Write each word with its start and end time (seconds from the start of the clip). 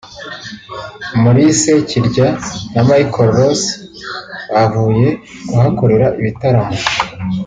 Maurice 1.21 1.71
Kirya 1.87 2.27
na 2.73 2.81
Michael 2.87 3.29
Ross 3.37 3.61
bavuye 4.51 5.07
kuhakorera 5.47 6.07
ibitaramo 6.19 6.77